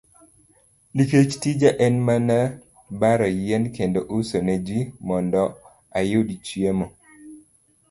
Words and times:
Nikech 0.95 1.33
tija 1.43 1.69
en 1.87 1.95
mana 2.07 2.37
baro 3.03 3.27
yien 3.45 3.63
kendo 3.77 3.99
uso 4.17 4.37
ne 4.47 4.55
ji, 4.67 4.79
mondo 5.07 5.41
ayud 6.01 6.27
chiemo. 6.47 6.85